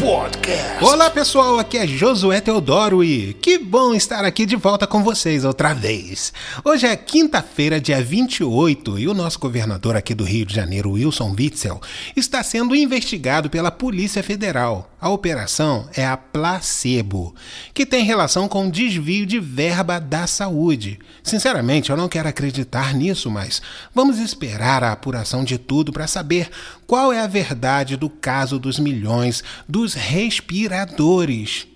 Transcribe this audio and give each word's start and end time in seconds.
Podcast. 0.00 0.84
Olá 0.84 1.10
pessoal, 1.10 1.58
aqui 1.58 1.76
é 1.76 1.86
Josué 1.86 2.40
Teodoro 2.40 3.02
e 3.02 3.34
que 3.34 3.58
bom 3.58 3.94
estar 3.94 4.24
aqui 4.24 4.46
de 4.46 4.54
volta 4.54 4.86
com 4.86 5.02
vocês 5.02 5.44
outra 5.44 5.74
vez. 5.74 6.32
Hoje 6.64 6.86
é 6.86 6.96
quinta-feira, 6.96 7.80
dia 7.80 8.00
28, 8.00 8.98
e 8.98 9.08
o 9.08 9.14
nosso 9.14 9.40
governador 9.40 9.96
aqui 9.96 10.14
do 10.14 10.22
Rio 10.22 10.46
de 10.46 10.54
Janeiro, 10.54 10.92
Wilson 10.92 11.34
Witzel, 11.36 11.80
está 12.14 12.42
sendo 12.44 12.76
investigado 12.76 13.50
pela 13.50 13.72
Polícia 13.72 14.22
Federal. 14.22 14.88
A 15.00 15.08
operação 15.08 15.88
é 15.94 16.04
a 16.04 16.16
Placebo, 16.16 17.32
que 17.72 17.86
tem 17.86 18.04
relação 18.04 18.48
com 18.48 18.68
desvio 18.68 19.24
de 19.24 19.38
verba 19.38 20.00
da 20.00 20.26
saúde. 20.26 20.98
Sinceramente, 21.22 21.90
eu 21.90 21.96
não 21.96 22.08
quero 22.08 22.28
acreditar 22.28 22.92
nisso, 22.92 23.30
mas 23.30 23.62
vamos 23.94 24.18
esperar 24.18 24.82
a 24.82 24.90
apuração 24.90 25.44
de 25.44 25.56
tudo 25.56 25.92
para 25.92 26.08
saber 26.08 26.50
qual 26.84 27.12
é 27.12 27.20
a 27.20 27.28
verdade 27.28 27.96
do 27.96 28.10
caso 28.10 28.58
dos 28.58 28.80
milhões 28.80 29.44
dos 29.68 29.94
respiradores. 29.94 31.68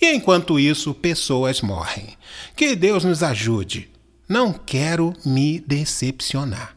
E 0.00 0.12
enquanto 0.12 0.58
isso, 0.58 0.92
pessoas 0.92 1.60
morrem. 1.60 2.16
Que 2.56 2.74
Deus 2.74 3.04
nos 3.04 3.22
ajude. 3.22 3.88
Não 4.28 4.52
quero 4.52 5.14
me 5.24 5.60
decepcionar. 5.60 6.75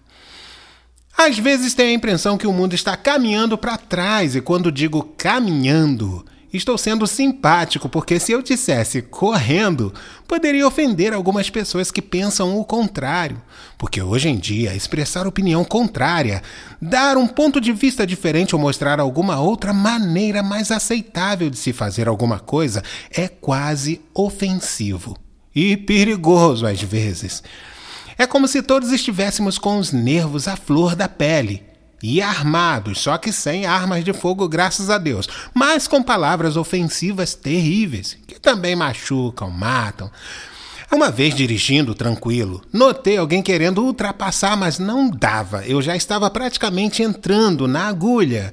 Às 1.21 1.37
vezes 1.37 1.73
tenho 1.73 1.89
a 1.89 1.93
impressão 1.93 2.37
que 2.37 2.47
o 2.47 2.53
mundo 2.53 2.73
está 2.73 2.95
caminhando 2.95 3.57
para 3.57 3.77
trás, 3.77 4.37
e 4.37 4.41
quando 4.41 4.71
digo 4.71 5.03
caminhando, 5.17 6.25
estou 6.53 6.77
sendo 6.77 7.05
simpático, 7.05 7.89
porque 7.89 8.17
se 8.21 8.31
eu 8.31 8.41
dissesse 8.41 9.01
correndo, 9.01 9.93
poderia 10.25 10.65
ofender 10.65 11.11
algumas 11.11 11.49
pessoas 11.49 11.91
que 11.91 12.01
pensam 12.01 12.57
o 12.57 12.63
contrário. 12.63 13.41
Porque 13.77 14.01
hoje 14.01 14.29
em 14.29 14.37
dia, 14.37 14.73
expressar 14.73 15.27
opinião 15.27 15.65
contrária, 15.65 16.41
dar 16.81 17.17
um 17.17 17.27
ponto 17.27 17.59
de 17.59 17.73
vista 17.73 18.07
diferente 18.07 18.55
ou 18.55 18.61
mostrar 18.61 18.97
alguma 18.97 19.41
outra 19.41 19.73
maneira 19.73 20.41
mais 20.41 20.71
aceitável 20.71 21.49
de 21.49 21.57
se 21.57 21.73
fazer 21.73 22.07
alguma 22.07 22.39
coisa 22.39 22.81
é 23.11 23.27
quase 23.27 23.99
ofensivo 24.13 25.17
e 25.53 25.75
perigoso 25.75 26.65
às 26.65 26.81
vezes. 26.81 27.43
É 28.19 28.27
como 28.27 28.49
se 28.49 28.61
todos 28.61 28.91
estivéssemos 28.91 29.57
com 29.57 29.77
os 29.77 29.93
nervos 29.93 30.45
à 30.49 30.57
flor 30.57 30.93
da 30.93 31.07
pele. 31.07 31.63
E 32.03 32.21
armados, 32.21 32.99
só 32.99 33.17
que 33.17 33.31
sem 33.31 33.65
armas 33.65 34.03
de 34.03 34.11
fogo, 34.11 34.45
graças 34.49 34.89
a 34.89 34.97
Deus, 34.97 35.27
mas 35.53 35.87
com 35.87 36.03
palavras 36.03 36.57
ofensivas 36.57 37.33
terríveis, 37.33 38.17
que 38.27 38.37
também 38.37 38.75
machucam, 38.75 39.49
matam. 39.49 40.11
Uma 40.91 41.09
vez 41.09 41.33
dirigindo 41.33 41.95
tranquilo, 41.95 42.61
notei 42.73 43.15
alguém 43.15 43.41
querendo 43.41 43.85
ultrapassar, 43.85 44.57
mas 44.57 44.79
não 44.79 45.09
dava. 45.09 45.65
Eu 45.65 45.81
já 45.81 45.95
estava 45.95 46.29
praticamente 46.29 47.01
entrando 47.01 47.69
na 47.69 47.87
agulha. 47.87 48.51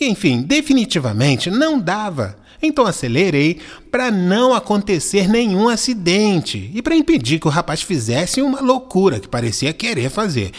Enfim, 0.00 0.42
definitivamente 0.42 1.50
não 1.50 1.78
dava. 1.78 2.36
Então 2.64 2.86
acelerei 2.86 3.60
para 3.90 4.10
não 4.10 4.54
acontecer 4.54 5.28
nenhum 5.28 5.68
acidente 5.68 6.70
e 6.74 6.80
para 6.80 6.96
impedir 6.96 7.38
que 7.38 7.46
o 7.46 7.50
rapaz 7.50 7.82
fizesse 7.82 8.40
uma 8.40 8.60
loucura 8.60 9.20
que 9.20 9.28
parecia 9.28 9.72
querer 9.72 10.08
fazer. 10.08 10.50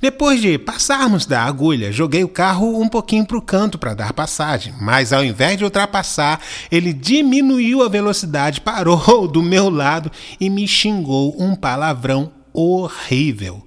Depois 0.00 0.40
de 0.40 0.58
passarmos 0.58 1.24
da 1.24 1.42
agulha, 1.44 1.92
joguei 1.92 2.24
o 2.24 2.28
carro 2.28 2.80
um 2.80 2.88
pouquinho 2.88 3.24
para 3.24 3.38
o 3.38 3.42
canto 3.42 3.78
para 3.78 3.94
dar 3.94 4.12
passagem, 4.12 4.74
mas 4.80 5.12
ao 5.12 5.24
invés 5.24 5.56
de 5.56 5.64
ultrapassar, 5.64 6.40
ele 6.70 6.92
diminuiu 6.92 7.82
a 7.82 7.88
velocidade, 7.88 8.60
parou 8.60 9.28
do 9.28 9.42
meu 9.42 9.70
lado 9.70 10.10
e 10.40 10.50
me 10.50 10.66
xingou 10.66 11.36
um 11.40 11.54
palavrão 11.54 12.32
horrível. 12.52 13.64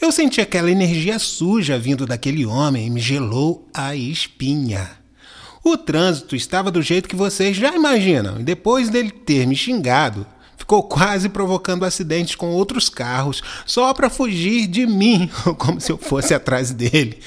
Eu 0.00 0.12
senti 0.12 0.40
aquela 0.40 0.70
energia 0.70 1.18
suja 1.18 1.78
vindo 1.78 2.04
daquele 2.04 2.44
homem 2.44 2.86
e 2.86 2.90
me 2.90 3.00
gelou 3.00 3.66
a 3.72 3.96
espinha. 3.96 5.03
O 5.64 5.78
trânsito 5.78 6.36
estava 6.36 6.70
do 6.70 6.82
jeito 6.82 7.08
que 7.08 7.16
vocês 7.16 7.56
já 7.56 7.74
imaginam, 7.74 8.38
e 8.38 8.42
depois 8.42 8.90
dele 8.90 9.10
ter 9.10 9.46
me 9.46 9.56
xingado, 9.56 10.26
ficou 10.58 10.82
quase 10.84 11.30
provocando 11.30 11.86
acidentes 11.86 12.34
com 12.34 12.50
outros 12.50 12.90
carros, 12.90 13.42
só 13.64 13.94
para 13.94 14.10
fugir 14.10 14.66
de 14.66 14.86
mim, 14.86 15.30
como 15.56 15.80
se 15.80 15.90
eu 15.90 15.96
fosse 15.96 16.34
atrás 16.34 16.70
dele. 16.70 17.18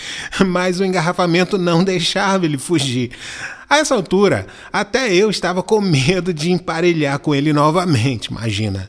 Mas 0.45 0.79
o 0.79 0.85
engarrafamento 0.85 1.57
não 1.57 1.83
deixava 1.83 2.45
ele 2.45 2.59
fugir. 2.59 3.09
A 3.67 3.79
essa 3.79 3.95
altura, 3.95 4.45
até 4.71 5.11
eu 5.11 5.31
estava 5.31 5.63
com 5.63 5.81
medo 5.81 6.31
de 6.31 6.51
emparelhar 6.51 7.17
com 7.17 7.33
ele 7.33 7.51
novamente, 7.51 8.27
imagina. 8.27 8.87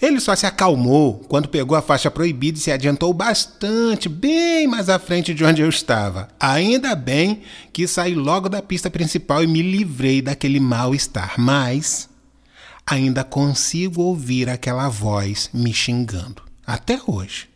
Ele 0.00 0.20
só 0.20 0.36
se 0.36 0.46
acalmou 0.46 1.24
quando 1.28 1.48
pegou 1.48 1.76
a 1.76 1.82
faixa 1.82 2.08
proibida 2.08 2.56
e 2.56 2.60
se 2.60 2.70
adiantou 2.70 3.12
bastante, 3.12 4.08
bem 4.08 4.68
mais 4.68 4.88
à 4.88 4.96
frente 4.98 5.34
de 5.34 5.44
onde 5.44 5.60
eu 5.60 5.68
estava. 5.68 6.28
Ainda 6.38 6.94
bem 6.94 7.42
que 7.72 7.86
saí 7.88 8.14
logo 8.14 8.48
da 8.48 8.62
pista 8.62 8.88
principal 8.88 9.42
e 9.42 9.48
me 9.48 9.60
livrei 9.60 10.22
daquele 10.22 10.60
mal-estar, 10.60 11.34
mas 11.36 12.08
ainda 12.86 13.24
consigo 13.24 14.02
ouvir 14.02 14.48
aquela 14.48 14.88
voz 14.88 15.50
me 15.52 15.74
xingando, 15.74 16.42
até 16.64 17.00
hoje. 17.04 17.48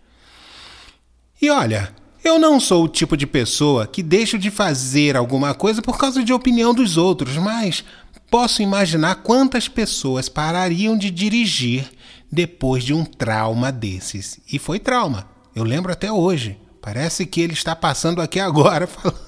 E 1.41 1.49
olha, 1.49 1.95
eu 2.25 2.41
não 2.41 2.59
sou 2.59 2.85
o 2.85 2.89
tipo 2.89 3.17
de 3.17 3.27
pessoa 3.27 3.87
que 3.87 4.03
deixo 4.03 4.37
de 4.37 4.51
fazer 4.51 5.17
alguma 5.17 5.55
coisa 5.55 5.81
por 5.81 5.97
causa 5.97 6.25
de 6.25 6.33
opinião 6.33 6.75
dos 6.75 6.97
outros, 6.97 7.37
mas 7.37 7.85
posso 8.29 8.63
imaginar 8.63 9.17
quantas 9.17 9.69
pessoas 9.69 10.29
parariam 10.29 10.99
de 10.99 11.11
dirigir 11.11 11.89
depois 12.33 12.83
de 12.83 12.95
um 12.95 13.05
trauma 13.05 13.71
desses. 13.71 14.41
E 14.51 14.59
foi 14.59 14.79
trauma. 14.79 15.29
Eu 15.55 15.65
lembro 15.65 15.93
até 15.93 16.11
hoje. 16.11 16.59
Parece 16.81 17.27
que 17.27 17.43
ele 17.43 17.53
está 17.53 17.77
passando 17.77 18.23
aqui 18.23 18.41
agora 18.41 18.87
falando. 18.89 19.21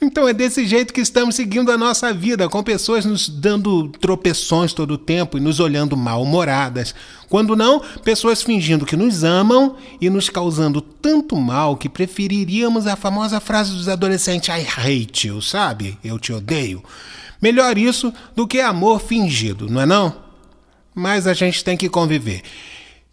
Então 0.00 0.28
é 0.28 0.34
desse 0.34 0.66
jeito 0.66 0.92
que 0.92 1.00
estamos 1.00 1.34
seguindo 1.34 1.72
a 1.72 1.78
nossa 1.78 2.12
vida, 2.12 2.48
com 2.48 2.62
pessoas 2.62 3.06
nos 3.06 3.28
dando 3.28 3.88
tropeções 3.88 4.72
todo 4.72 4.92
o 4.94 4.98
tempo 4.98 5.38
e 5.38 5.40
nos 5.40 5.60
olhando 5.60 5.96
mal-humoradas. 5.96 6.94
Quando 7.28 7.56
não, 7.56 7.80
pessoas 8.02 8.42
fingindo 8.42 8.84
que 8.84 8.96
nos 8.96 9.24
amam 9.24 9.76
e 10.00 10.10
nos 10.10 10.28
causando 10.28 10.80
tanto 10.80 11.36
mal 11.36 11.76
que 11.76 11.88
preferiríamos 11.88 12.86
a 12.86 12.96
famosa 12.96 13.40
frase 13.40 13.72
dos 13.72 13.88
adolescentes 13.88 14.48
I 14.48 14.66
hate 14.66 15.28
you, 15.28 15.40
sabe? 15.40 15.98
Eu 16.04 16.18
te 16.18 16.32
odeio. 16.32 16.82
Melhor 17.40 17.78
isso 17.78 18.12
do 18.36 18.46
que 18.46 18.60
amor 18.60 19.00
fingido, 19.00 19.70
não 19.70 19.80
é 19.80 19.86
não? 19.86 20.23
Mas 20.94 21.26
a 21.26 21.34
gente 21.34 21.64
tem 21.64 21.76
que 21.76 21.88
conviver. 21.88 22.42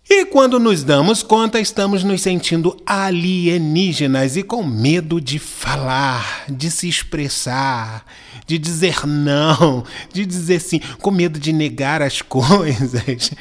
E 0.09 0.25
quando 0.25 0.59
nos 0.59 0.84
damos 0.84 1.24
conta, 1.24 1.59
estamos 1.59 2.03
nos 2.03 2.22
sentindo 2.22 2.75
alienígenas 2.86 4.36
e 4.36 4.44
com 4.44 4.62
medo 4.62 5.22
de 5.22 5.40
falar, 5.40 6.44
de 6.50 6.70
se 6.70 6.90
expressar, 6.90 8.06
de 8.46 8.58
dizer 8.58 9.08
não, 9.08 9.86
de 10.12 10.25
dizer 10.25 10.59
sim, 10.59 10.81
com 11.02 11.12
medo 11.12 11.40
de 11.40 11.53
negar 11.53 12.02
as 12.02 12.20
coisas. 12.22 13.31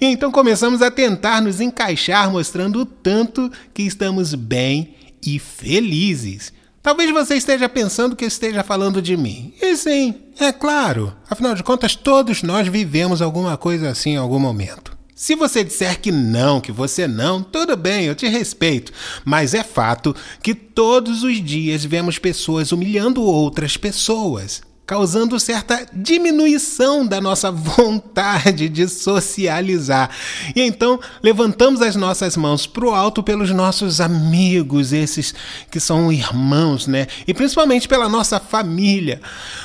E 0.00 0.06
então 0.06 0.30
começamos 0.30 0.82
a 0.82 0.90
tentar 0.90 1.40
nos 1.40 1.60
encaixar, 1.60 2.30
mostrando 2.30 2.82
o 2.82 2.86
tanto 2.86 3.50
que 3.74 3.82
estamos 3.82 4.32
bem 4.34 4.94
e 5.26 5.38
felizes. 5.38 6.52
Talvez 6.82 7.10
você 7.10 7.34
esteja 7.34 7.68
pensando 7.68 8.16
que 8.16 8.24
esteja 8.24 8.62
falando 8.62 9.02
de 9.02 9.14
mim. 9.16 9.52
E 9.60 9.76
sim, 9.76 10.14
é 10.38 10.50
claro. 10.50 11.14
Afinal 11.28 11.54
de 11.54 11.62
contas, 11.62 11.94
todos 11.94 12.42
nós 12.42 12.68
vivemos 12.68 13.20
alguma 13.20 13.56
coisa 13.58 13.90
assim 13.90 14.12
em 14.12 14.16
algum 14.16 14.38
momento. 14.38 14.98
Se 15.14 15.34
você 15.34 15.62
disser 15.62 16.00
que 16.00 16.10
não, 16.10 16.62
que 16.62 16.72
você 16.72 17.06
não, 17.06 17.42
tudo 17.42 17.76
bem, 17.76 18.06
eu 18.06 18.14
te 18.14 18.26
respeito. 18.26 18.90
Mas 19.22 19.52
é 19.52 19.62
fato 19.62 20.16
que 20.42 20.54
todos 20.54 21.22
os 21.22 21.44
dias 21.44 21.84
vemos 21.84 22.18
pessoas 22.18 22.72
humilhando 22.72 23.22
outras 23.22 23.76
pessoas 23.76 24.62
causando 24.90 25.38
certa 25.38 25.86
diminuição 25.92 27.06
da 27.06 27.20
nossa 27.20 27.48
vontade 27.54 28.68
de 28.68 28.88
socializar. 28.88 30.10
E 30.56 30.62
então 30.62 30.98
levantamos 31.22 31.80
as 31.80 31.94
nossas 31.94 32.36
mãos 32.36 32.66
para 32.66 32.84
o 32.84 32.92
alto 32.92 33.22
pelos 33.22 33.52
nossos 33.52 34.00
amigos, 34.00 34.92
esses 34.92 35.32
que 35.70 35.78
são 35.78 36.10
irmãos, 36.12 36.88
né? 36.88 37.06
E 37.24 37.32
principalmente 37.32 37.86
pela 37.86 38.08
nossa 38.08 38.40
família. 38.40 39.20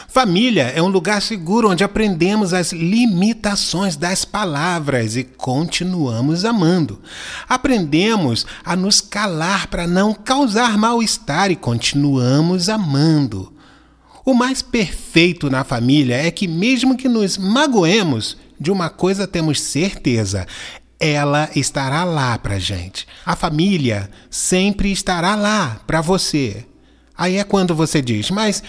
Família 0.08 0.72
é 0.76 0.80
um 0.80 0.90
lugar 0.90 1.24
seguro 1.24 1.72
onde 1.72 1.84
aprendemos 1.84 2.54
as 2.54 2.72
limitações 2.72 3.96
das 3.96 4.26
palavras 4.26 5.16
e 5.16 5.24
continuamos 5.24 6.46
amando. 6.46 7.02
Aprendemos 7.50 8.46
a 8.64 8.76
nos 8.76 9.02
calar 9.02 9.66
para 9.70 9.88
não 9.88 10.14
causar 10.14 10.78
mal-estar 10.78 11.50
e 11.50 11.56
continuamos 11.56 12.70
amando. 12.70 13.55
O 14.26 14.34
mais 14.34 14.64
perfeito 14.64 15.52
na 15.52 15.64
família 15.64 16.16
é 16.16 16.32
que, 16.32 16.48
mesmo 16.48 16.98
que 16.98 17.08
nos 17.08 17.38
magoemos, 17.38 18.36
de 18.60 18.72
uma 18.72 18.90
coisa 18.90 19.28
temos 19.28 19.62
certeza: 19.62 20.48
ela 21.00 21.48
estará 21.56 22.04
lá 22.04 22.36
para 22.40 22.58
gente. 22.58 23.08
A 23.24 23.36
família 23.36 24.10
sempre 24.28 24.92
estará 24.92 25.36
lá 25.36 25.80
para 25.86 26.02
você. 26.02 26.66
Aí 27.16 27.38
é 27.38 27.44
quando 27.44 27.76
você 27.76 28.02
diz, 28.02 28.32
mas 28.32 28.64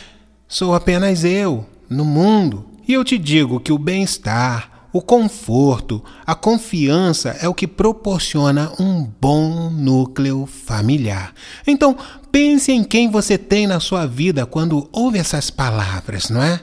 sou 0.47 0.75
apenas 0.75 1.25
eu 1.25 1.67
no 1.89 2.05
mundo. 2.05 2.69
E 2.87 2.93
eu 2.93 3.03
te 3.03 3.17
digo 3.17 3.59
que 3.59 3.73
o 3.73 3.79
bem-estar, 3.79 4.76
o 4.97 5.03
conforto, 5.03 6.03
a 6.25 6.35
confiança 6.35 7.37
é 7.43 7.47
o 7.47 7.53
que 7.53 7.67
proporciona 7.67 8.73
um 8.81 9.03
bom 9.21 9.69
núcleo 9.69 10.47
familiar. 10.47 11.35
Então, 11.67 11.99
pense 12.33 12.73
em 12.73 12.83
quem 12.83 13.11
você 13.11 13.37
tem 13.37 13.67
na 13.67 13.79
sua 13.79 14.07
vida 14.07 14.47
quando 14.47 14.89
ouve 14.91 15.19
essas 15.19 15.51
palavras, 15.51 16.31
não 16.31 16.43
é? 16.43 16.63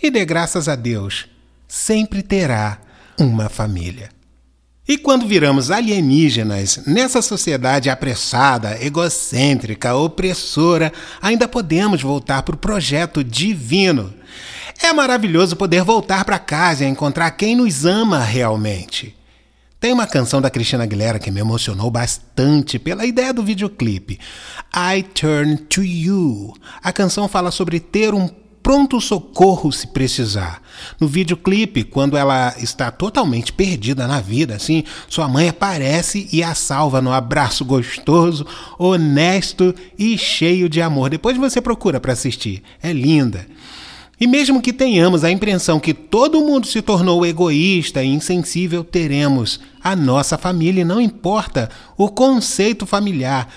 E 0.00 0.10
dê 0.10 0.24
graças 0.24 0.68
a 0.68 0.76
Deus, 0.76 1.26
sempre 1.66 2.22
terá 2.22 2.78
uma 3.18 3.48
família. 3.48 4.10
E 4.86 4.96
quando 4.96 5.26
viramos 5.26 5.70
alienígenas 5.70 6.82
nessa 6.86 7.20
sociedade 7.20 7.90
apressada, 7.90 8.80
egocêntrica, 8.80 9.94
opressora, 9.96 10.92
ainda 11.20 11.48
podemos 11.48 12.00
voltar 12.00 12.42
para 12.42 12.54
o 12.54 12.58
projeto 12.58 13.24
divino. 13.24 14.14
É 14.80 14.92
maravilhoso 14.92 15.56
poder 15.56 15.82
voltar 15.82 16.24
para 16.24 16.38
casa 16.38 16.84
e 16.84 16.88
encontrar 16.88 17.30
quem 17.32 17.56
nos 17.56 17.84
ama 17.84 18.20
realmente. 18.20 19.16
Tem 19.82 19.92
uma 19.92 20.06
canção 20.06 20.40
da 20.40 20.48
Cristina 20.48 20.84
Aguilera 20.84 21.18
que 21.18 21.30
me 21.30 21.40
emocionou 21.40 21.90
bastante 21.90 22.78
pela 22.78 23.04
ideia 23.04 23.34
do 23.34 23.42
videoclipe. 23.42 24.20
I 24.72 25.02
Turn 25.02 25.56
to 25.56 25.82
You. 25.82 26.54
A 26.80 26.92
canção 26.92 27.26
fala 27.26 27.50
sobre 27.50 27.80
ter 27.80 28.14
um 28.14 28.28
pronto 28.62 29.00
socorro 29.00 29.72
se 29.72 29.88
precisar. 29.88 30.62
No 31.00 31.08
videoclipe, 31.08 31.82
quando 31.82 32.16
ela 32.16 32.54
está 32.58 32.90
totalmente 32.90 33.52
perdida 33.52 34.06
na 34.06 34.20
vida, 34.20 34.54
assim, 34.54 34.84
sua 35.08 35.28
mãe 35.28 35.48
aparece 35.48 36.28
e 36.32 36.42
a 36.42 36.54
salva 36.54 37.02
no 37.02 37.12
abraço 37.12 37.64
gostoso, 37.64 38.46
honesto 38.78 39.74
e 39.98 40.16
cheio 40.16 40.68
de 40.68 40.80
amor. 40.80 41.10
Depois 41.10 41.36
você 41.36 41.60
procura 41.60 41.98
para 41.98 42.12
assistir. 42.12 42.62
É 42.80 42.92
linda. 42.92 43.46
E 44.22 44.26
mesmo 44.28 44.62
que 44.62 44.72
tenhamos 44.72 45.24
a 45.24 45.32
impressão 45.32 45.80
que 45.80 45.92
todo 45.92 46.42
mundo 46.42 46.64
se 46.64 46.80
tornou 46.80 47.26
egoísta 47.26 48.04
e 48.04 48.06
insensível, 48.06 48.84
teremos 48.84 49.58
a 49.82 49.96
nossa 49.96 50.38
família 50.38 50.84
não 50.84 51.00
importa 51.00 51.68
o 51.96 52.08
conceito 52.08 52.86
familiar. 52.86 53.52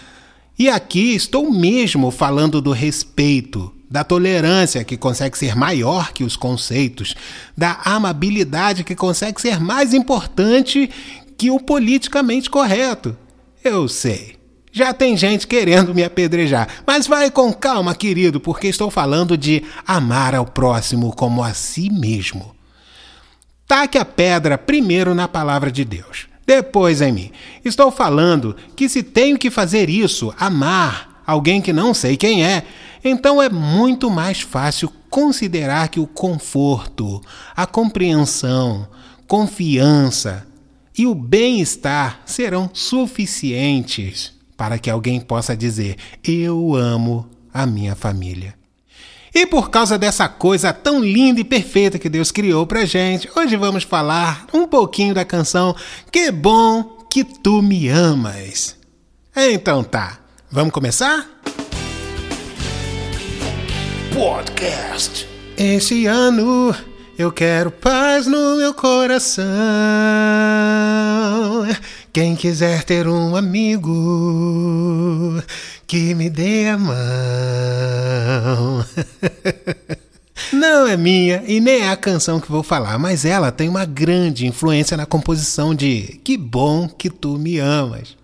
E 0.57 0.67
aqui 0.67 1.13
estou 1.13 1.51
mesmo 1.51 2.09
falando 2.09 2.59
do 2.61 2.71
respeito, 2.71 3.71
da 3.87 4.03
tolerância 4.03 4.83
que 4.83 4.97
consegue 4.97 5.37
ser 5.37 5.55
maior 5.55 6.11
que 6.11 6.23
os 6.23 6.35
conceitos, 6.35 7.13
da 7.55 7.79
amabilidade 7.85 8.83
que 8.83 8.95
consegue 8.95 9.39
ser 9.39 9.59
mais 9.59 9.93
importante 9.93 10.89
que 11.37 11.51
o 11.51 11.59
politicamente 11.59 12.49
correto. 12.49 13.15
Eu 13.63 13.87
sei. 13.87 14.34
Já 14.75 14.93
tem 14.93 15.15
gente 15.15 15.47
querendo 15.47 15.95
me 15.95 16.03
apedrejar, 16.03 16.67
mas 16.85 17.07
vai 17.07 17.31
com 17.31 17.53
calma, 17.53 17.95
querido, 17.95 18.41
porque 18.41 18.67
estou 18.67 18.91
falando 18.91 19.37
de 19.37 19.63
amar 19.87 20.35
ao 20.35 20.45
próximo 20.45 21.15
como 21.15 21.41
a 21.41 21.53
si 21.53 21.89
mesmo. 21.89 22.53
Taque 23.65 23.97
a 23.97 24.03
pedra 24.03 24.57
primeiro 24.57 25.15
na 25.15 25.29
palavra 25.29 25.71
de 25.71 25.85
Deus, 25.85 26.27
depois 26.45 26.99
em 26.99 27.13
mim. 27.13 27.31
Estou 27.63 27.89
falando 27.89 28.53
que 28.75 28.89
se 28.89 29.01
tenho 29.01 29.37
que 29.37 29.49
fazer 29.49 29.89
isso, 29.89 30.33
amar 30.37 31.23
alguém 31.25 31.61
que 31.61 31.71
não 31.71 31.93
sei 31.93 32.17
quem 32.17 32.45
é, 32.45 32.65
então 33.01 33.41
é 33.41 33.47
muito 33.47 34.11
mais 34.11 34.41
fácil 34.41 34.91
considerar 35.09 35.87
que 35.87 36.01
o 36.01 36.05
conforto, 36.05 37.21
a 37.55 37.65
compreensão, 37.65 38.85
confiança 39.25 40.45
e 40.97 41.07
o 41.07 41.15
bem-estar 41.15 42.19
serão 42.25 42.69
suficientes 42.73 44.34
para 44.57 44.77
que 44.77 44.89
alguém 44.89 45.19
possa 45.19 45.55
dizer: 45.55 45.97
Eu 46.23 46.75
amo 46.75 47.29
a 47.53 47.65
minha 47.65 47.95
família. 47.95 48.53
E 49.33 49.45
por 49.45 49.69
causa 49.69 49.97
dessa 49.97 50.29
coisa 50.29 50.71
tão 50.71 50.99
linda 51.03 51.41
e 51.41 51.43
perfeita 51.43 51.99
que 51.99 52.07
Deus 52.07 52.31
criou 52.31 52.65
pra 52.65 52.85
gente, 52.85 53.29
hoje 53.35 53.57
vamos 53.57 53.83
falar 53.83 54.47
um 54.53 54.65
pouquinho 54.65 55.13
da 55.13 55.25
canção 55.25 55.75
Que 56.09 56.31
Bom 56.31 56.83
Que 57.09 57.23
Tu 57.23 57.61
Me 57.61 57.89
Amas. 57.89 58.77
Então 59.35 59.83
tá, 59.83 60.19
vamos 60.49 60.71
começar? 60.71 61.27
Podcast. 64.13 65.27
Esse 65.57 66.05
ano 66.05 66.73
eu 67.17 67.29
quero 67.29 67.71
paz 67.71 68.27
no 68.27 68.55
meu 68.55 68.73
coração. 68.73 69.45
Quem 72.15 72.33
quiser 72.33 72.85
ter 72.85 73.09
um 73.09 73.35
amigo 73.35 73.91
que 75.85 76.15
me 76.15 76.29
dê 76.29 76.69
a 76.69 76.77
mão. 76.77 76.95
Não 80.53 80.87
é 80.87 80.95
minha 80.95 81.43
e 81.45 81.59
nem 81.59 81.81
é 81.81 81.89
a 81.89 81.97
canção 81.97 82.39
que 82.39 82.49
vou 82.49 82.63
falar, 82.63 82.97
mas 82.97 83.25
ela 83.25 83.51
tem 83.51 83.67
uma 83.67 83.83
grande 83.83 84.47
influência 84.47 84.95
na 84.95 85.05
composição 85.05 85.75
de 85.75 86.21
Que 86.23 86.37
Bom 86.37 86.87
Que 86.87 87.09
Tu 87.09 87.37
Me 87.37 87.59
Amas. 87.59 88.15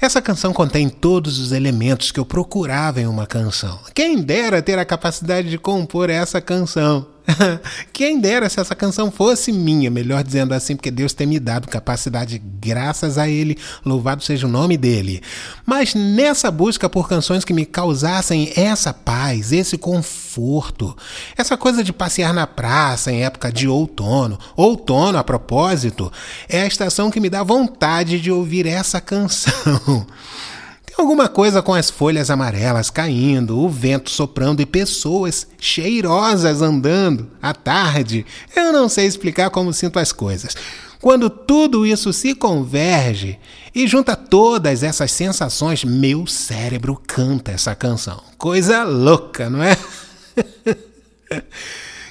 Essa 0.00 0.22
canção 0.22 0.52
contém 0.52 0.88
todos 0.88 1.40
os 1.40 1.50
elementos 1.50 2.12
que 2.12 2.20
eu 2.20 2.24
procurava 2.24 3.00
em 3.00 3.06
uma 3.08 3.26
canção. 3.26 3.80
Quem 3.92 4.22
dera 4.22 4.62
ter 4.62 4.78
a 4.78 4.84
capacidade 4.84 5.50
de 5.50 5.58
compor 5.58 6.08
essa 6.08 6.40
canção. 6.40 7.13
Quem 7.92 8.20
dera 8.20 8.48
se 8.48 8.60
essa 8.60 8.74
canção 8.74 9.10
fosse 9.10 9.50
minha, 9.50 9.90
melhor 9.90 10.22
dizendo 10.22 10.52
assim, 10.52 10.76
porque 10.76 10.90
Deus 10.90 11.12
tem 11.12 11.26
me 11.26 11.40
dado 11.40 11.68
capacidade 11.68 12.38
graças 12.38 13.16
a 13.18 13.28
Ele, 13.28 13.56
louvado 13.84 14.22
seja 14.22 14.46
o 14.46 14.50
nome 14.50 14.76
dele. 14.76 15.22
Mas 15.64 15.94
nessa 15.94 16.50
busca 16.50 16.88
por 16.88 17.08
canções 17.08 17.44
que 17.44 17.54
me 17.54 17.64
causassem 17.64 18.52
essa 18.56 18.92
paz, 18.92 19.52
esse 19.52 19.78
conforto, 19.78 20.96
essa 21.36 21.56
coisa 21.56 21.82
de 21.82 21.92
passear 21.92 22.34
na 22.34 22.46
praça 22.46 23.10
em 23.10 23.24
época 23.24 23.50
de 23.50 23.66
outono, 23.66 24.38
outono 24.56 25.18
a 25.18 25.24
propósito, 25.24 26.12
é 26.48 26.62
a 26.62 26.66
estação 26.66 27.10
que 27.10 27.20
me 27.20 27.30
dá 27.30 27.42
vontade 27.42 28.20
de 28.20 28.30
ouvir 28.30 28.66
essa 28.66 29.00
canção. 29.00 30.06
Alguma 30.96 31.28
coisa 31.28 31.60
com 31.60 31.74
as 31.74 31.90
folhas 31.90 32.30
amarelas 32.30 32.88
caindo, 32.88 33.58
o 33.58 33.68
vento 33.68 34.10
soprando 34.10 34.62
e 34.62 34.66
pessoas 34.66 35.46
cheirosas 35.58 36.62
andando 36.62 37.28
à 37.42 37.52
tarde. 37.52 38.24
Eu 38.54 38.72
não 38.72 38.88
sei 38.88 39.06
explicar 39.06 39.50
como 39.50 39.72
sinto 39.72 39.98
as 39.98 40.12
coisas. 40.12 40.56
Quando 41.00 41.28
tudo 41.28 41.84
isso 41.84 42.12
se 42.12 42.34
converge 42.34 43.38
e 43.74 43.86
junta 43.86 44.14
todas 44.14 44.82
essas 44.82 45.10
sensações, 45.10 45.84
meu 45.84 46.26
cérebro 46.26 46.98
canta 47.06 47.50
essa 47.50 47.74
canção. 47.74 48.22
Coisa 48.38 48.84
louca, 48.84 49.50
não 49.50 49.62
é? 49.62 49.76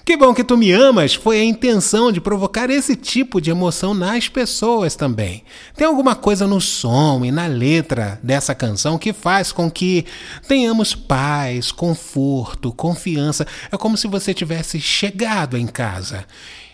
Que 0.06 0.18
bom 0.18 0.34
que 0.34 0.44
tu 0.44 0.58
me 0.58 0.70
amas 0.70 1.16
foi 1.16 1.40
a 1.40 1.46
intenção 1.46 2.12
de 2.12 2.20
provocar 2.20 2.70
esse 2.70 2.94
tipo 2.94 3.40
de 3.40 3.50
emoção 3.50 3.94
nas 3.94 4.28
pessoas 4.28 4.98
também. 4.98 5.46
Tem 5.78 5.88
alguma 5.88 6.14
coisa 6.14 6.46
no 6.46 6.60
som 6.60 7.24
e 7.24 7.32
na 7.32 7.48
letra 7.48 8.20
dessa 8.22 8.54
canção 8.54 8.98
que 8.98 9.14
faz 9.14 9.54
com 9.54 9.72
que 9.72 10.06
tenhamos 10.46 10.94
paz, 10.94 11.72
conforto, 11.72 12.74
confiança. 12.74 13.48
É 13.72 13.78
como 13.78 13.96
se 13.96 14.06
você 14.06 14.34
tivesse 14.34 14.78
chegado 14.78 15.58
em 15.58 15.68
casa. 15.68 16.26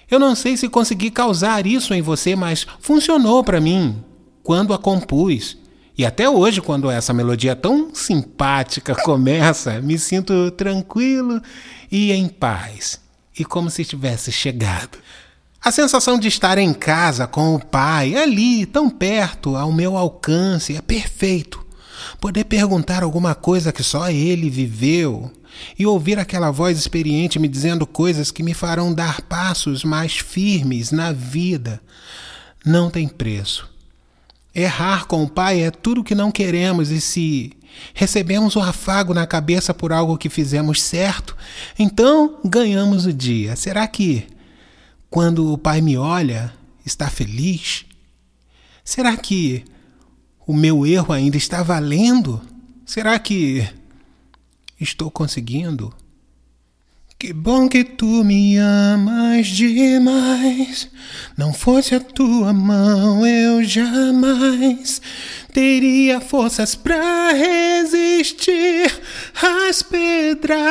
Eu 0.09 0.17
não 0.17 0.33
sei 0.33 0.57
se 0.57 0.67
consegui 0.67 1.11
causar 1.11 1.67
isso 1.67 1.93
em 1.93 2.01
você, 2.01 2.35
mas 2.35 2.65
funcionou 2.79 3.43
para 3.43 3.61
mim 3.61 4.03
quando 4.41 4.73
a 4.73 4.79
compus. 4.79 5.55
E 5.95 6.03
até 6.03 6.27
hoje, 6.27 6.61
quando 6.61 6.89
essa 6.89 7.13
melodia 7.13 7.55
tão 7.55 7.93
simpática 7.93 8.95
começa, 8.95 9.79
me 9.81 9.99
sinto 9.99 10.49
tranquilo 10.49 11.39
e 11.91 12.11
em 12.11 12.27
paz 12.27 13.07
e 13.39 13.45
como 13.45 13.69
se 13.69 13.85
tivesse 13.85 14.31
chegado. 14.31 14.97
A 15.61 15.71
sensação 15.71 16.19
de 16.19 16.27
estar 16.27 16.57
em 16.57 16.73
casa 16.73 17.25
com 17.25 17.55
o 17.55 17.65
pai, 17.65 18.15
ali, 18.15 18.65
tão 18.65 18.89
perto, 18.89 19.55
ao 19.55 19.71
meu 19.71 19.97
alcance, 19.97 20.75
é 20.75 20.81
perfeito. 20.81 21.65
Poder 22.19 22.45
perguntar 22.45 23.03
alguma 23.03 23.35
coisa 23.35 23.71
que 23.71 23.83
só 23.83 24.09
ele 24.09 24.49
viveu 24.49 25.31
e 25.77 25.85
ouvir 25.85 26.17
aquela 26.17 26.51
voz 26.51 26.77
experiente 26.77 27.39
me 27.39 27.47
dizendo 27.47 27.85
coisas 27.85 28.31
que 28.31 28.43
me 28.43 28.53
farão 28.53 28.93
dar 28.93 29.21
passos 29.21 29.83
mais 29.83 30.17
firmes 30.17 30.91
na 30.91 31.11
vida 31.11 31.81
não 32.65 32.89
tem 32.89 33.07
preço. 33.07 33.69
Errar 34.53 35.05
com 35.05 35.23
o 35.23 35.29
pai 35.29 35.61
é 35.61 35.71
tudo 35.71 36.03
que 36.03 36.15
não 36.15 36.31
queremos 36.31 36.89
e 36.89 36.99
se 36.99 37.53
recebemos 37.93 38.55
o 38.55 38.61
afago 38.61 39.13
na 39.13 39.25
cabeça 39.27 39.73
por 39.73 39.91
algo 39.91 40.17
que 40.17 40.29
fizemos 40.29 40.81
certo, 40.81 41.35
então 41.77 42.39
ganhamos 42.43 43.05
o 43.05 43.13
dia. 43.13 43.55
Será 43.55 43.87
que 43.87 44.27
quando 45.09 45.51
o 45.51 45.57
pai 45.57 45.81
me 45.81 45.97
olha, 45.97 46.53
está 46.85 47.09
feliz? 47.09 47.85
Será 48.83 49.15
que 49.17 49.63
o 50.45 50.53
meu 50.53 50.85
erro 50.85 51.13
ainda 51.13 51.37
está 51.37 51.61
valendo? 51.63 52.41
Será 52.85 53.17
que 53.19 53.67
estou 54.79 55.11
conseguindo? 55.11 55.93
Que 57.21 57.33
bom 57.33 57.67
que 57.67 57.83
tu 57.83 58.23
me 58.23 58.55
amas 58.55 59.47
demais. 59.47 60.87
Não 61.37 61.51
fosse 61.51 61.93
a 61.93 61.99
tua 61.99 62.53
mão, 62.53 63.27
eu 63.27 63.61
jamais 63.61 65.01
teria 65.51 66.21
forças 66.21 66.75
para 66.75 67.33
resistir 67.33 68.89
às 69.35 69.81
pedradas 69.81 70.69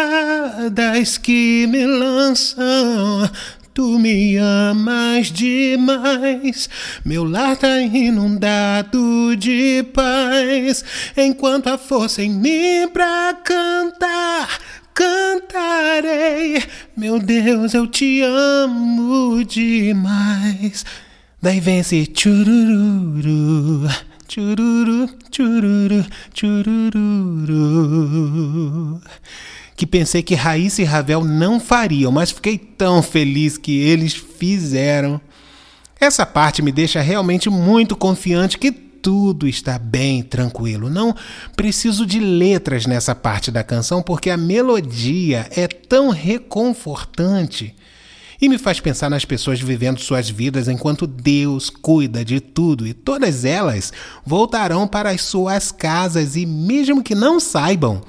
que 1.19 1.67
me 1.67 1.85
lançam. 1.85 3.31
tu 3.75 3.99
me 3.99 4.39
amas 4.39 5.31
demais. 5.31 6.71
Meu 7.05 7.25
lar 7.25 7.59
tá 7.59 7.79
inundado 7.79 9.37
de 9.37 9.85
paz. 9.93 10.83
Enquanto 11.15 11.67
a 11.67 11.77
força 11.77 12.23
em 12.23 12.31
mim 12.31 12.89
pra 12.91 13.35
cantar 13.45 14.49
cantarei. 14.99 16.61
Meu 16.97 17.21
Deus, 17.21 17.73
eu 17.73 17.87
te 17.87 18.21
amo 18.23 19.45
demais. 19.45 20.85
Daí 21.41 21.61
vem 21.61 21.79
esse 21.79 22.11
chururu, 22.13 23.89
chururu, 24.29 25.09
chururu, 25.31 26.05
chururu. 26.35 27.41
Que 29.77 29.87
pensei 29.87 30.21
que 30.21 30.35
Raíssa 30.35 30.83
e 30.83 30.85
Ravel 30.85 31.23
não 31.23 31.61
fariam, 31.61 32.11
mas 32.11 32.33
fiquei 32.33 32.59
tão 32.59 33.01
feliz 33.01 33.57
que 33.57 33.79
eles 33.79 34.15
fizeram. 34.15 35.21
Essa 36.01 36.27
parte 36.27 36.61
me 36.61 36.73
deixa 36.73 37.01
realmente 37.01 37.49
muito 37.49 37.95
confiante 37.95 38.59
que 38.59 38.88
tudo 39.03 39.47
está 39.47 39.79
bem 39.79 40.23
tranquilo. 40.23 40.89
Não 40.91 41.15
preciso 41.57 42.07
de 42.07 42.21
letras 42.21 42.87
nessa 42.87 43.15
parte 43.15 43.51
da 43.51 43.65
canção 43.65 44.03
porque 44.03 44.31
a 44.31 44.37
melodia 44.37 45.49
é 45.51 45.67
tão 45.67 46.11
reconfortante 46.11 47.75
e 48.41 48.49
me 48.49 48.57
faz 48.57 48.79
pensar 48.79 49.11
nas 49.11 49.25
pessoas 49.25 49.61
vivendo 49.61 49.99
suas 49.99 50.31
vidas 50.31 50.69
enquanto 50.69 51.07
Deus 51.07 51.69
cuida 51.71 52.25
de 52.25 52.41
tudo 52.41 52.87
e 52.87 52.95
todas 52.95 53.45
elas 53.45 53.93
voltarão 54.25 54.87
para 54.87 55.11
as 55.11 55.23
suas 55.23 55.73
casas 55.73 56.37
e, 56.37 56.47
mesmo 56.47 57.03
que 57.03 57.15
não 57.15 57.41
saibam, 57.41 58.01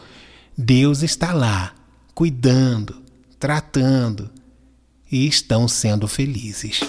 Deus 0.56 1.02
está 1.02 1.34
lá, 1.34 1.74
cuidando, 2.14 3.02
tratando 3.40 4.30
e 5.12 5.26
estão 5.26 5.68
sendo 5.68 6.08
felizes. 6.08 6.82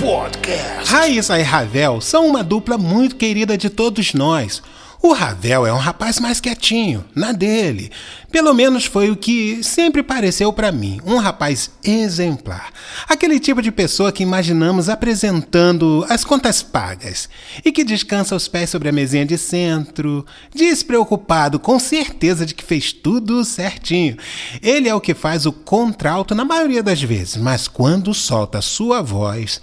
Podcast. 0.00 0.90
Raíssa 0.90 1.38
e 1.38 1.42
Ravel 1.42 2.00
são 2.00 2.26
uma 2.26 2.42
dupla 2.42 2.78
muito 2.78 3.16
querida 3.16 3.58
de 3.58 3.68
todos 3.68 4.14
nós. 4.14 4.62
O 5.02 5.12
Ravel 5.12 5.66
é 5.66 5.72
um 5.72 5.78
rapaz 5.78 6.20
mais 6.20 6.40
quietinho, 6.40 7.02
na 7.14 7.32
dele. 7.32 7.90
Pelo 8.30 8.52
menos 8.52 8.84
foi 8.84 9.10
o 9.10 9.16
que 9.16 9.62
sempre 9.64 10.02
pareceu 10.02 10.52
para 10.52 10.70
mim, 10.70 11.00
um 11.06 11.16
rapaz 11.16 11.70
exemplar. 11.82 12.70
Aquele 13.08 13.40
tipo 13.40 13.62
de 13.62 13.72
pessoa 13.72 14.12
que 14.12 14.22
imaginamos 14.22 14.90
apresentando 14.90 16.04
as 16.08 16.22
contas 16.22 16.62
pagas 16.62 17.30
e 17.64 17.72
que 17.72 17.82
descansa 17.82 18.36
os 18.36 18.46
pés 18.46 18.68
sobre 18.68 18.90
a 18.90 18.92
mesinha 18.92 19.24
de 19.24 19.38
centro, 19.38 20.24
despreocupado, 20.54 21.58
com 21.58 21.78
certeza 21.78 22.44
de 22.44 22.54
que 22.54 22.62
fez 22.62 22.92
tudo 22.92 23.42
certinho. 23.42 24.18
Ele 24.62 24.88
é 24.88 24.94
o 24.94 25.00
que 25.00 25.14
faz 25.14 25.46
o 25.46 25.52
contralto 25.52 26.34
na 26.34 26.44
maioria 26.44 26.82
das 26.82 27.02
vezes, 27.02 27.36
mas 27.36 27.66
quando 27.66 28.12
solta 28.12 28.60
sua 28.60 29.00
voz, 29.00 29.62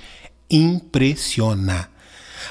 impressiona. 0.49 1.89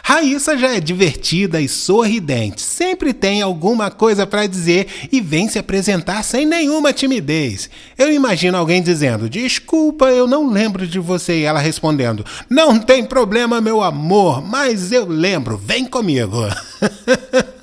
Raíssa 0.03 0.57
já 0.57 0.76
é 0.76 0.81
divertida 0.81 1.61
e 1.61 1.69
sorridente, 1.69 2.62
sempre 2.62 3.12
tem 3.12 3.43
alguma 3.43 3.91
coisa 3.91 4.26
para 4.26 4.47
dizer 4.47 4.87
e 5.11 5.21
vem 5.21 5.49
se 5.49 5.59
apresentar 5.59 6.23
sem 6.23 6.47
nenhuma 6.47 6.93
timidez. 6.93 7.69
Eu 7.99 8.12
imagino 8.12 8.57
alguém 8.57 8.83
dizendo: 8.83 9.29
Desculpa, 9.29 10.07
eu 10.07 10.26
não 10.26 10.49
lembro 10.49 10.87
de 10.87 10.99
você, 10.99 11.41
e 11.41 11.45
ela 11.45 11.59
respondendo: 11.59 12.25
Não 12.49 12.79
tem 12.79 13.05
problema, 13.05 13.61
meu 13.61 13.83
amor, 13.83 14.41
mas 14.43 14.93
eu 14.93 15.07
lembro, 15.07 15.57
vem 15.57 15.85
comigo. 15.85 16.41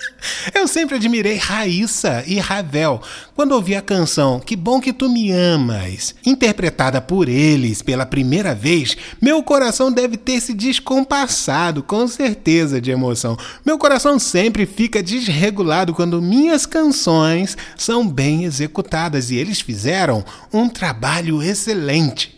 Eu 0.53 0.67
sempre 0.67 0.95
admirei 0.95 1.37
Raíssa 1.37 2.23
e 2.25 2.39
Ravel 2.39 3.01
quando 3.35 3.53
ouvi 3.53 3.75
a 3.75 3.81
canção 3.81 4.39
Que 4.39 4.55
Bom 4.55 4.79
Que 4.79 4.93
Tu 4.93 5.09
Me 5.09 5.31
Amas, 5.31 6.15
interpretada 6.25 7.01
por 7.01 7.27
eles 7.27 7.81
pela 7.81 8.05
primeira 8.05 8.53
vez. 8.55 8.95
Meu 9.21 9.41
coração 9.43 9.91
deve 9.91 10.17
ter 10.17 10.39
se 10.41 10.53
descompassado, 10.53 11.83
com 11.83 12.07
certeza, 12.07 12.79
de 12.79 12.91
emoção. 12.91 13.37
Meu 13.65 13.77
coração 13.77 14.17
sempre 14.19 14.65
fica 14.65 15.03
desregulado 15.03 15.93
quando 15.93 16.21
minhas 16.21 16.65
canções 16.65 17.57
são 17.75 18.07
bem 18.07 18.43
executadas 18.43 19.31
e 19.31 19.35
eles 19.35 19.61
fizeram 19.61 20.23
um 20.51 20.69
trabalho 20.69 21.41
excelente. 21.41 22.33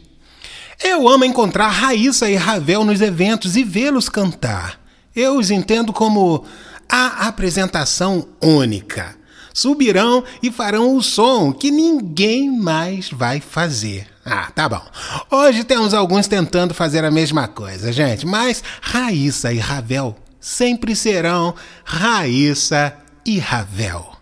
Eu 0.84 1.08
amo 1.08 1.24
encontrar 1.24 1.70
Raíssa 1.70 2.30
e 2.30 2.36
Ravel 2.36 2.84
nos 2.84 3.02
eventos 3.02 3.56
e 3.56 3.64
vê-los 3.64 4.10
cantar. 4.10 4.80
Eu 5.16 5.38
os 5.38 5.50
entendo 5.50 5.94
como 5.94 6.44
a 6.90 7.28
apresentação 7.28 8.28
única. 8.42 9.16
Subirão 9.54 10.24
e 10.44 10.52
farão 10.52 10.96
o 10.98 11.02
som 11.02 11.54
que 11.54 11.72
ninguém 11.72 12.52
mais 12.52 13.10
vai 13.10 13.40
fazer. 13.40 14.08
Ah, 14.26 14.52
tá 14.54 14.68
bom. 14.68 14.82
Hoje 15.32 15.64
temos 15.64 15.94
alguns 15.94 16.28
tentando 16.28 16.74
fazer 16.74 17.06
a 17.06 17.12
mesma 17.12 17.48
coisa, 17.48 17.92
gente, 17.94 18.26
mas 18.26 18.64
Raíssa 18.82 19.54
e 19.54 19.58
Ravel 19.58 20.16
sempre 20.40 20.96
serão 20.96 21.56
Raíssa 21.84 22.94
e 23.26 23.40
Ravel. 23.40 24.15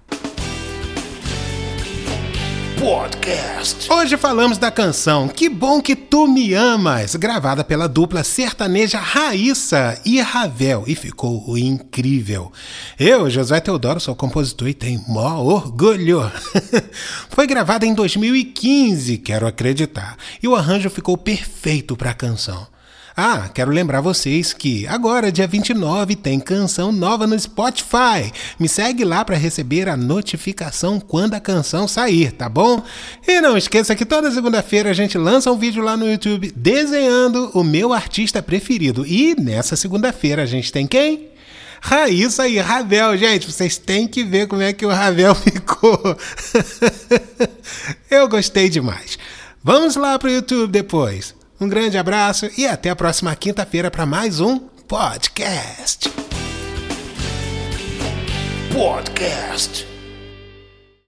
Podcast. 2.84 3.90
Hoje 3.90 4.18
falamos 4.18 4.58
da 4.58 4.70
canção 4.70 5.30
Que 5.30 5.48
Bom 5.48 5.82
Que 5.82 5.96
Tu 5.96 6.28
Me 6.28 6.54
Amas, 6.54 7.16
gravada 7.16 7.64
pela 7.64 7.88
dupla 7.88 8.26
sertaneja 8.26 9.00
Raíssa 9.00 9.98
e 10.04 10.20
Ravel, 10.20 10.84
e 10.86 10.94
ficou 10.94 11.58
incrível. 11.58 12.52
Eu, 13.00 13.30
José 13.30 13.62
Teodoro, 13.62 14.02
sou 14.02 14.14
compositor 14.14 14.68
e 14.68 14.74
tenho 14.74 15.02
mó 15.08 15.42
orgulho. 15.42 16.30
Foi 17.32 17.48
gravada 17.48 17.86
em 17.86 17.94
2015, 17.94 19.18
quero 19.20 19.48
acreditar, 19.48 20.18
e 20.42 20.48
o 20.50 20.54
arranjo 20.54 20.90
ficou 20.90 21.16
perfeito 21.16 21.96
para 21.96 22.10
a 22.10 22.14
canção. 22.14 22.68
Ah, 23.16 23.48
quero 23.54 23.70
lembrar 23.70 24.02
vocês 24.02 24.54
que 24.54 24.88
agora, 24.88 25.32
dia 25.32 25.46
29, 25.46 26.16
tem 26.16 26.40
canção 26.40 26.92
nova 26.92 27.28
no 27.28 27.40
Spotify. 27.40 28.34
Me 28.60 28.68
segue 28.68 29.06
lá 29.06 29.24
para 29.24 29.38
receber 29.38 29.88
a 29.88 29.96
notificação 29.96 31.00
quando 31.00 31.36
a 31.36 31.40
canção 31.40 31.88
sair, 31.88 32.32
tá 32.32 32.50
bom? 32.50 32.82
E 33.28 33.40
não 33.40 33.56
esqueça 33.56 33.96
que 33.96 34.04
toda 34.04 34.32
segunda-feira 34.32 34.90
a 34.90 34.94
gente 34.94 35.16
lança 35.16 35.52
um 35.52 35.58
vídeo 35.60 35.84
lá 35.84 35.96
no 35.96 36.10
YouTube 36.10 36.52
desenhando 36.56 37.52
o 37.54 37.64
meu 37.64 37.94
artista 37.94 38.42
preferido. 38.42 39.06
E 39.06 39.40
nessa 39.40 39.76
segunda-feira 39.76 40.42
a 40.42 40.48
gente 40.48 40.72
tem 40.72 40.88
quem? 40.88 41.30
Raíssa 41.82 42.48
e 42.48 42.58
Ravel, 42.58 43.16
gente, 43.16 43.52
vocês 43.52 43.78
têm 43.78 44.08
que 44.08 44.24
ver 44.24 44.48
como 44.48 44.64
é 44.64 44.74
que 44.74 44.88
o 44.88 44.90
Ravel 44.90 45.36
ficou. 45.38 46.18
Eu 48.10 48.28
gostei 48.28 48.70
demais. 48.70 49.20
Vamos 49.64 49.96
lá 49.96 50.18
pro 50.18 50.32
YouTube 50.32 50.72
depois. 50.72 51.43
Um 51.64 51.70
grande 51.70 51.98
abraço 51.98 52.50
e 52.58 52.68
até 52.68 52.90
a 52.90 52.96
próxima 52.96 53.34
quinta-feira 53.38 53.90
para 53.90 54.06
mais 54.06 54.42
um 54.42 54.60
podcast. 54.86 56.12
Podcast. 58.74 59.93